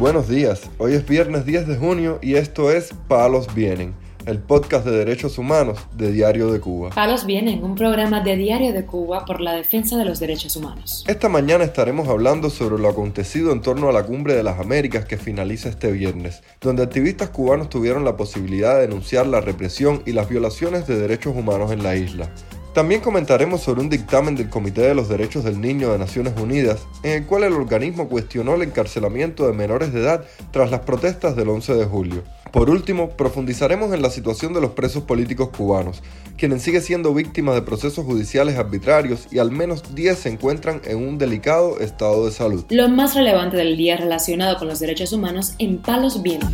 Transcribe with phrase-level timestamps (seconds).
[0.00, 4.86] Buenos días, hoy es viernes 10 de junio y esto es Palos Vienen, el podcast
[4.86, 6.88] de derechos humanos de Diario de Cuba.
[6.88, 11.04] Palos Vienen, un programa de Diario de Cuba por la defensa de los derechos humanos.
[11.06, 15.04] Esta mañana estaremos hablando sobre lo acontecido en torno a la Cumbre de las Américas
[15.04, 20.12] que finaliza este viernes, donde activistas cubanos tuvieron la posibilidad de denunciar la represión y
[20.12, 22.30] las violaciones de derechos humanos en la isla.
[22.74, 26.86] También comentaremos sobre un dictamen del Comité de los Derechos del Niño de Naciones Unidas,
[27.02, 31.34] en el cual el organismo cuestionó el encarcelamiento de menores de edad tras las protestas
[31.34, 32.22] del 11 de julio.
[32.52, 36.00] Por último, profundizaremos en la situación de los presos políticos cubanos,
[36.36, 40.98] quienes siguen siendo víctimas de procesos judiciales arbitrarios y al menos 10 se encuentran en
[40.98, 42.64] un delicado estado de salud.
[42.70, 46.50] Lo más relevante del día relacionado con los derechos humanos en Palos Vientos.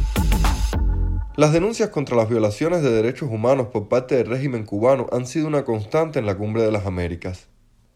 [1.36, 5.46] Las denuncias contra las violaciones de derechos humanos por parte del régimen cubano han sido
[5.46, 7.48] una constante en la Cumbre de las Américas.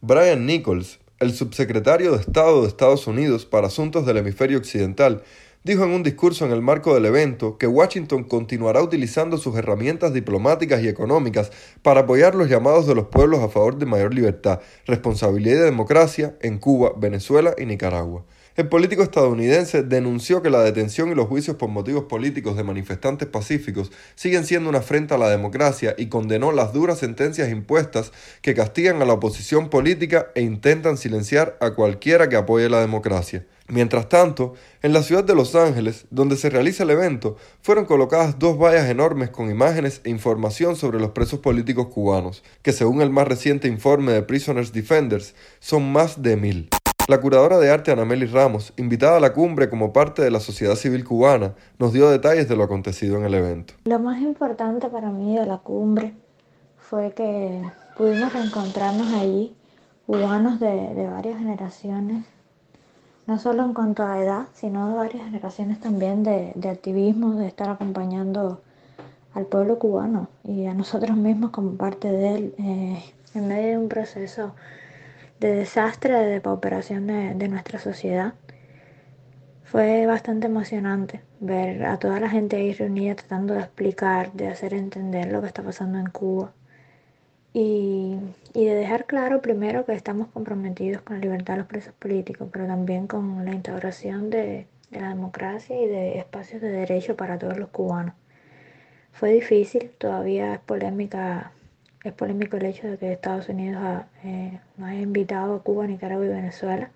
[0.03, 5.23] Brian Nichols, el subsecretario de Estado de Estados Unidos para Asuntos del Hemisferio Occidental,
[5.65, 10.13] dijo en un discurso en el marco del evento que Washington continuará utilizando sus herramientas
[10.13, 14.61] diplomáticas y económicas para apoyar los llamados de los pueblos a favor de mayor libertad,
[14.85, 18.23] responsabilidad y democracia en Cuba, Venezuela y Nicaragua.
[18.57, 23.29] El político estadounidense denunció que la detención y los juicios por motivos políticos de manifestantes
[23.29, 28.13] pacíficos siguen siendo una afrenta a la democracia y condenó las duras sentencias impuestas
[28.43, 33.47] que castigan a la oposición política e intentan silenciar a cualquiera que apoye la democracia.
[33.69, 38.37] Mientras tanto, en la ciudad de Los Ángeles, donde se realiza el evento, fueron colocadas
[38.41, 43.11] dos vallas enormes con imágenes e información sobre los presos políticos cubanos, que según el
[43.11, 46.69] más reciente informe de Prisoners Defenders, son más de mil.
[47.11, 50.77] La curadora de arte Anameli Ramos, invitada a la cumbre como parte de la sociedad
[50.77, 53.75] civil cubana, nos dio detalles de lo acontecido en el evento.
[53.83, 56.15] Lo más importante para mí de la cumbre
[56.79, 57.63] fue que
[57.97, 59.57] pudimos reencontrarnos allí,
[60.07, 62.27] cubanos de, varias generaciones,
[63.27, 67.71] no solo en cuanto a edad, sino de varias generaciones también de, activismo, de estar
[67.71, 68.63] acompañando
[69.35, 73.03] al pueblo cubano y a nosotros mismos como parte de él eh,
[73.35, 74.55] en medio de un proceso
[75.41, 78.35] de desastre, de depauperación de, de nuestra sociedad.
[79.65, 84.75] Fue bastante emocionante ver a toda la gente ahí reunida tratando de explicar, de hacer
[84.75, 86.53] entender lo que está pasando en Cuba.
[87.53, 88.17] Y,
[88.55, 92.49] y, de dejar claro primero que estamos comprometidos con la libertad de los presos políticos,
[92.53, 97.39] pero también con la instauración de, de la democracia y de espacios de derecho para
[97.39, 98.15] todos los cubanos.
[99.13, 101.53] Fue difícil, todavía es polémica
[102.05, 105.87] es polémico el hecho de que Estados Unidos ha, eh, no haya invitado a Cuba,
[105.87, 106.91] Nicaragua y Venezuela,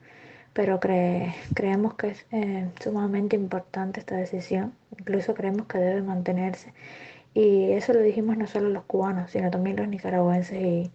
[0.53, 6.73] pero creemos que es eh, sumamente importante esta decisión, incluso creemos que debe mantenerse.
[7.35, 10.91] Y eso lo dijimos no solo los cubanos, sino también los nicaragüenses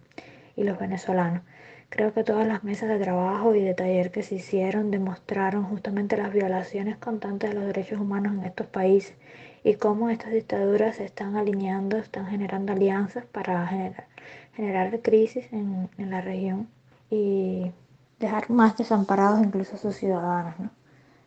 [0.56, 1.42] y los venezolanos.
[1.90, 6.16] Creo que todas las mesas de trabajo y de taller que se hicieron demostraron justamente
[6.16, 9.14] las violaciones constantes de los derechos humanos en estos países
[9.62, 14.06] y cómo estas dictaduras se están alineando, están generando alianzas para generar,
[14.54, 16.68] generar crisis en, en, la región
[17.10, 17.70] y
[18.18, 20.58] dejar más desamparados incluso a sus ciudadanos.
[20.58, 20.70] ¿no?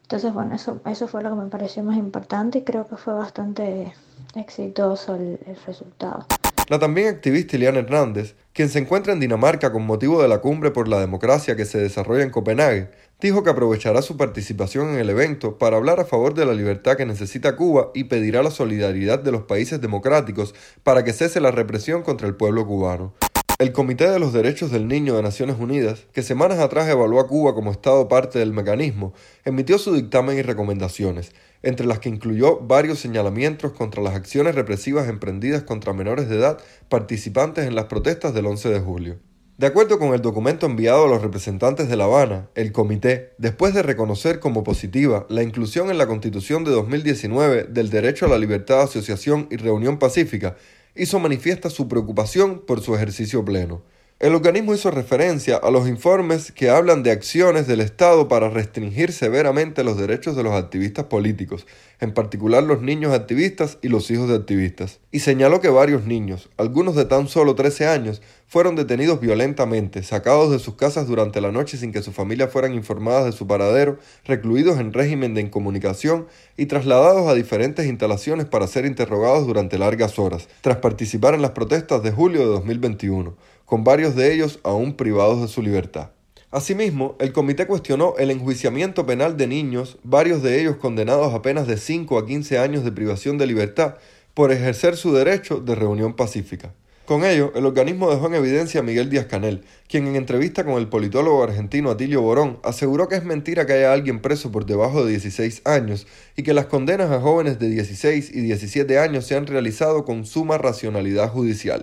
[0.03, 3.13] Entonces, bueno, eso, eso fue lo que me pareció más importante y creo que fue
[3.13, 3.93] bastante
[4.35, 6.25] exitoso el, el resultado.
[6.69, 10.71] La también activista Iliana Hernández, quien se encuentra en Dinamarca con motivo de la cumbre
[10.71, 12.89] por la democracia que se desarrolla en Copenhague,
[13.23, 16.97] dijo que aprovechará su participación en el evento para hablar a favor de la libertad
[16.97, 20.53] que necesita Cuba y pedirá la solidaridad de los países democráticos
[20.83, 23.13] para que cese la represión contra el pueblo cubano.
[23.59, 27.27] El Comité de los Derechos del Niño de Naciones Unidas, que semanas atrás evaluó a
[27.27, 29.13] Cuba como Estado parte del mecanismo,
[29.45, 35.07] emitió su dictamen y recomendaciones, entre las que incluyó varios señalamientos contra las acciones represivas
[35.07, 36.57] emprendidas contra menores de edad
[36.89, 39.19] participantes en las protestas del 11 de julio.
[39.55, 43.75] De acuerdo con el documento enviado a los representantes de La Habana, el comité, después
[43.75, 48.39] de reconocer como positiva la inclusión en la Constitución de 2019 del derecho a la
[48.39, 50.55] libertad de asociación y reunión pacífica,
[50.95, 53.83] hizo manifiesta su preocupación por su ejercicio pleno.
[54.23, 59.11] El organismo hizo referencia a los informes que hablan de acciones del Estado para restringir
[59.11, 61.67] severamente los derechos de los activistas políticos,
[61.99, 66.49] en particular los niños activistas y los hijos de activistas, y señaló que varios niños,
[66.55, 71.51] algunos de tan solo 13 años, fueron detenidos violentamente, sacados de sus casas durante la
[71.51, 76.27] noche sin que sus familias fueran informadas de su paradero, recluidos en régimen de incomunicación
[76.55, 81.51] y trasladados a diferentes instalaciones para ser interrogados durante largas horas, tras participar en las
[81.51, 83.35] protestas de julio de 2021
[83.73, 86.11] con varios de ellos aún privados de su libertad.
[86.51, 91.65] Asimismo, el comité cuestionó el enjuiciamiento penal de niños, varios de ellos condenados a penas
[91.65, 93.95] de 5 a 15 años de privación de libertad
[94.35, 96.71] por ejercer su derecho de reunión pacífica.
[97.05, 100.75] Con ello, el organismo dejó en evidencia a Miguel Díaz Canel, quien en entrevista con
[100.75, 105.03] el politólogo argentino Atilio Borón aseguró que es mentira que haya alguien preso por debajo
[105.03, 106.05] de 16 años
[106.37, 110.27] y que las condenas a jóvenes de 16 y 17 años se han realizado con
[110.27, 111.81] suma racionalidad judicial.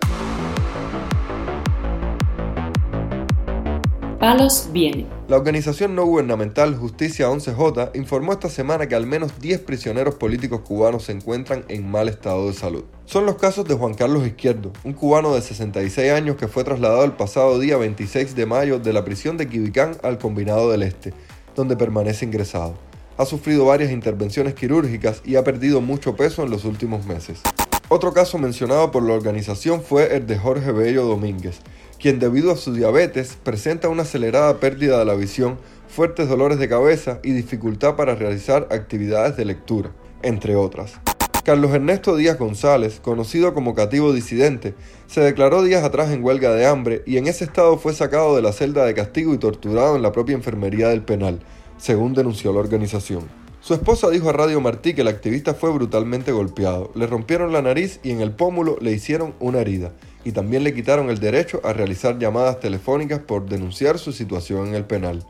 [4.20, 5.06] Palos viene.
[5.28, 10.60] La organización no gubernamental Justicia 11J informó esta semana que al menos 10 prisioneros políticos
[10.60, 12.84] cubanos se encuentran en mal estado de salud.
[13.06, 17.02] Son los casos de Juan Carlos Izquierdo, un cubano de 66 años que fue trasladado
[17.04, 21.14] el pasado día 26 de mayo de la prisión de Quibicán al Combinado del Este,
[21.56, 22.74] donde permanece ingresado.
[23.16, 27.40] Ha sufrido varias intervenciones quirúrgicas y ha perdido mucho peso en los últimos meses.
[27.88, 31.60] Otro caso mencionado por la organización fue el de Jorge Bello Domínguez,
[32.00, 36.68] quien debido a su diabetes presenta una acelerada pérdida de la visión, fuertes dolores de
[36.68, 39.92] cabeza y dificultad para realizar actividades de lectura,
[40.22, 40.94] entre otras.
[41.44, 44.74] Carlos Ernesto Díaz González, conocido como cativo disidente,
[45.06, 48.42] se declaró días atrás en huelga de hambre y en ese estado fue sacado de
[48.42, 51.40] la celda de castigo y torturado en la propia enfermería del penal,
[51.76, 53.39] según denunció la organización.
[53.62, 57.60] Su esposa dijo a Radio Martí que el activista fue brutalmente golpeado, le rompieron la
[57.60, 59.92] nariz y en el pómulo le hicieron una herida
[60.24, 64.76] y también le quitaron el derecho a realizar llamadas telefónicas por denunciar su situación en
[64.76, 65.26] el penal.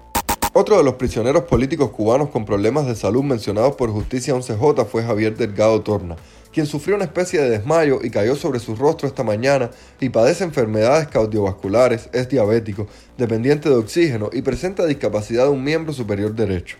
[0.53, 5.03] Otro de los prisioneros políticos cubanos con problemas de salud mencionados por Justicia 11J fue
[5.03, 6.15] Javier Delgado Torna,
[6.53, 10.45] quien sufrió una especie de desmayo y cayó sobre su rostro esta mañana y padece
[10.45, 12.87] enfermedades cardiovasculares, es diabético,
[13.19, 16.77] dependiente de oxígeno y presenta discapacidad de un miembro superior derecho.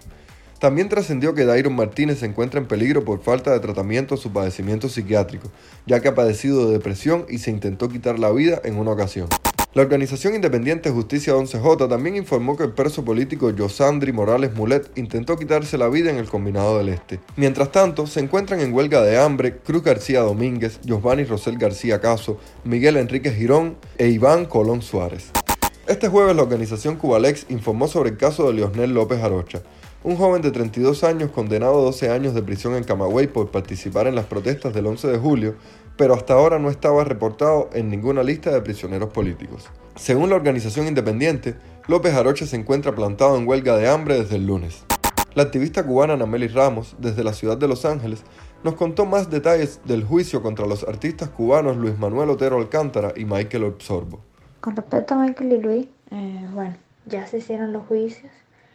[0.61, 4.31] También trascendió que Dairon Martínez se encuentra en peligro por falta de tratamiento a su
[4.31, 5.49] padecimiento psiquiátrico,
[5.87, 9.27] ya que ha padecido de depresión y se intentó quitar la vida en una ocasión.
[9.73, 15.39] La organización independiente Justicia 11J también informó que el preso político Josandri Morales Mulet intentó
[15.39, 17.21] quitarse la vida en el Combinado del Este.
[17.37, 22.39] Mientras tanto, se encuentran en huelga de hambre Cruz García Domínguez, Giovanni Rosel García Caso,
[22.65, 25.31] Miguel Enrique Girón e Iván Colón Suárez.
[25.87, 29.63] Este jueves la organización Cubalex informó sobre el caso de Leonel López Arocha,
[30.03, 34.07] un joven de 32 años condenado a 12 años de prisión en Camagüey por participar
[34.07, 35.57] en las protestas del 11 de julio,
[35.97, 39.69] pero hasta ahora no estaba reportado en ninguna lista de prisioneros políticos.
[39.97, 41.57] Según la organización independiente,
[41.87, 44.85] López Arocha se encuentra plantado en huelga de hambre desde el lunes.
[45.35, 48.23] La activista cubana Nameli Ramos, desde la ciudad de Los Ángeles,
[48.65, 53.27] nos contó más detalles del juicio contra los artistas cubanos Luis Manuel Otero Alcántara y
[53.27, 54.21] Michael Obsorbo.
[54.61, 56.77] Con respecto a Michael y Luis, eh, bueno,
[57.07, 58.31] ya se hicieron los juicios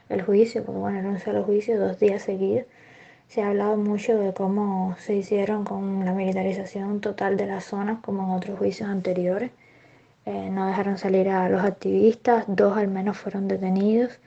[0.10, 2.66] el juicio, porque bueno, era un solo juicio, dos días seguidos.
[3.28, 8.00] Se ha hablado mucho de cómo se hicieron con la militarización total de las zonas,
[8.02, 9.52] como en otros juicios anteriores.
[10.26, 14.20] Eh, no dejaron salir a los activistas, dos al menos fueron detenidos,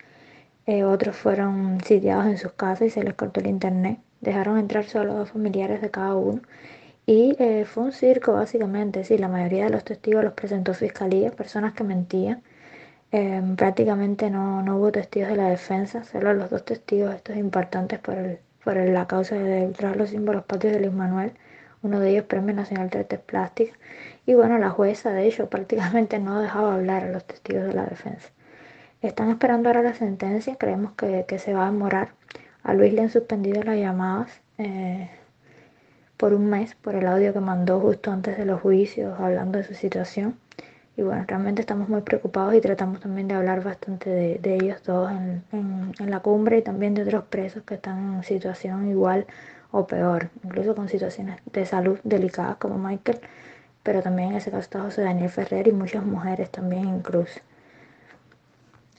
[0.67, 3.99] eh, otros fueron sitiados en sus casas y se les cortó el internet.
[4.21, 6.43] Dejaron entrar solo dos familiares de cada uno.
[7.07, 11.31] Y eh, fue un circo básicamente, sí, la mayoría de los testigos los presentó fiscalía,
[11.31, 12.43] personas que mentían.
[13.11, 17.99] Em, prácticamente no, no, hubo testigos de la defensa, solo los dos testigos estos importantes
[17.99, 21.33] por, el, por la causa de tras los símbolos patrios de Luis Manuel,
[21.83, 23.79] uno de ellos Premio Nacional de Artes Plásticas,
[24.27, 27.87] y bueno, la jueza de hecho prácticamente no dejaba hablar a los testigos de la
[27.87, 28.29] defensa.
[29.01, 32.11] Están esperando ahora la sentencia, creemos que, que se va a demorar.
[32.63, 35.09] A Luis le han suspendido las llamadas eh,
[36.19, 39.65] por un mes por el audio que mandó justo antes de los juicios hablando de
[39.65, 40.37] su situación.
[40.99, 45.13] Y bueno, realmente estamos muy preocupados y tratamos también de hablar bastante de, ellos todos
[45.13, 49.25] en, en, la cumbre y también de otros presos que están en situación igual
[49.71, 53.21] o peor, incluso con situaciones de salud delicadas como Michael,
[53.85, 57.39] pero también en ese caso está José Daniel Ferrer y muchas mujeres también incluso.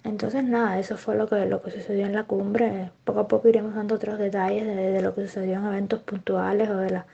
[0.06, 2.92] Entonces nada, eso fue lo que, lo que sucedió en la cumbre.
[3.04, 6.70] Poco a poco iremos dando otros detalles de, de lo que sucedió en eventos puntuales
[6.70, 7.06] o de, la,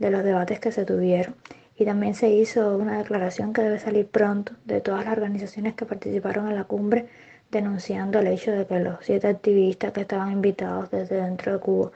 [0.00, 1.36] de los debates que se tuvieron.
[1.78, 5.84] Y también se hizo una declaración que debe salir pronto de todas las organizaciones que
[5.84, 7.06] participaron en la cumbre
[7.50, 11.90] denunciando el hecho de que los siete activistas que estaban invitados desde dentro de Cuba,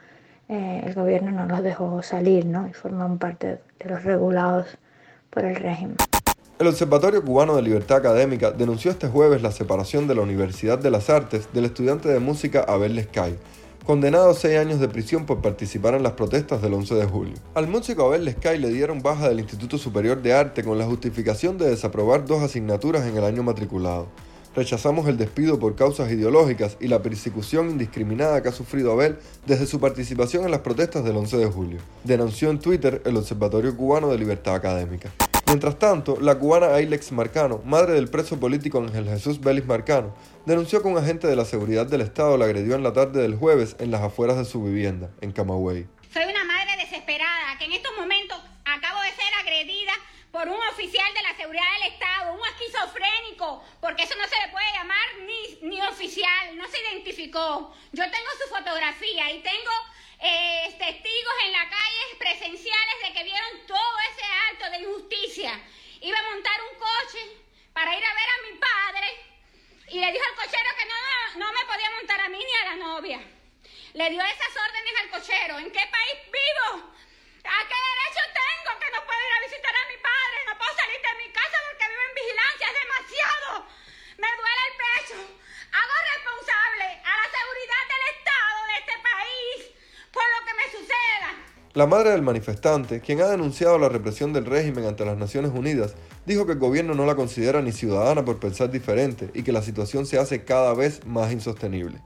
[0.49, 2.69] eh, el gobierno no los dejó salir ¿no?
[2.69, 4.67] y forman parte de los regulados
[5.31, 5.97] por el régimen.
[6.59, 10.91] El Observatorio Cubano de Libertad Académica denunció este jueves la separación de la Universidad de
[10.91, 13.35] las Artes del estudiante de música Abel Lescay,
[13.85, 17.35] condenado a seis años de prisión por participar en las protestas del 11 de julio.
[17.55, 21.59] Al músico Abel Lescay le dieron baja del Instituto Superior de Arte con la justificación
[21.59, 24.09] de desaprobar dos asignaturas en el año matriculado.
[24.55, 29.67] Rechazamos el despido por causas ideológicas y la persecución indiscriminada que ha sufrido Abel desde
[29.67, 34.09] su participación en las protestas del 11 de julio, denunció en Twitter el Observatorio Cubano
[34.09, 35.13] de Libertad Académica.
[35.50, 40.14] Mientras tanto, la cubana Ailex Marcano, madre del preso político Ángel Jesús Vélez Marcano,
[40.47, 43.35] denunció que un agente de la seguridad del Estado la agredió en la tarde del
[43.35, 45.88] jueves en las afueras de su vivienda, en Camagüey.
[46.14, 49.90] Soy una madre desesperada que en estos momentos acabo de ser agredida
[50.30, 54.52] por un oficial de la seguridad del Estado, un esquizofrénico, porque eso no se le
[54.52, 57.75] puede llamar ni, ni oficial, no se identificó.
[57.90, 59.75] Yo tengo su fotografía y tengo
[60.23, 65.61] eh, testigos en la calle presenciales de que vieron todo ese acto de injusticia.
[66.00, 67.21] Iba a montar un coche
[67.73, 69.31] para ir a ver a mi padre
[69.89, 72.71] y le dijo al cochero que no, no me podía montar a mí ni a
[72.71, 73.21] la novia.
[73.95, 75.59] Le dio esas órdenes al cochero.
[75.59, 76.95] ¿En qué país vivo?
[77.43, 80.39] ¿A qué derecho tengo que no puedo ir a visitar a mi padre?
[80.47, 82.67] No puedo salir de mi casa porque vivo en vigilancia.
[82.69, 83.67] Es demasiado.
[84.19, 85.19] Me duele el pecho.
[85.73, 89.81] Hago responsable a la seguridad del Estado de este país
[90.12, 91.31] por lo que me suceda.
[91.73, 95.95] La madre del manifestante, quien ha denunciado la represión del régimen ante las Naciones Unidas,
[96.27, 99.62] dijo que el gobierno no la considera ni ciudadana por pensar diferente y que la
[99.62, 102.00] situación se hace cada vez más insostenible.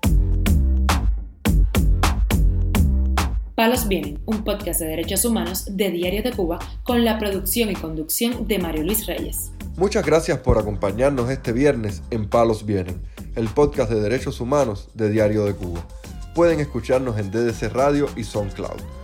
[3.54, 7.75] Palos Vienen, un podcast de derechos humanos de Diario de Cuba con la producción y
[7.75, 9.50] conducción de Mario Luis Reyes.
[9.78, 13.00] Muchas gracias por acompañarnos este viernes en Palos Vienen,
[13.35, 15.87] el podcast de derechos humanos de Diario de Cuba.
[16.35, 19.03] Pueden escucharnos en DDC Radio y SoundCloud.